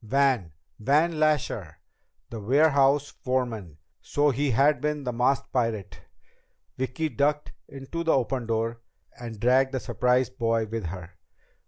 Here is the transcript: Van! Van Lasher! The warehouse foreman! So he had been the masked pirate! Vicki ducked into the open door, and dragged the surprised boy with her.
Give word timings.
Van! 0.03 0.51
Van 0.79 1.19
Lasher! 1.19 1.77
The 2.31 2.39
warehouse 2.39 3.09
foreman! 3.11 3.77
So 4.01 4.31
he 4.31 4.49
had 4.49 4.81
been 4.81 5.03
the 5.03 5.13
masked 5.13 5.51
pirate! 5.53 6.01
Vicki 6.75 7.07
ducked 7.07 7.51
into 7.67 8.03
the 8.03 8.13
open 8.13 8.47
door, 8.47 8.79
and 9.19 9.39
dragged 9.39 9.73
the 9.73 9.79
surprised 9.79 10.39
boy 10.39 10.65
with 10.65 10.87
her. 10.87 11.13